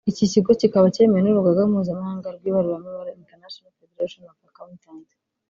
[0.11, 5.07] Iki kigo kikaba cyemewe n’Urugaga mpuzamahanga rw’ibaruramibare (International Federation of Accountant)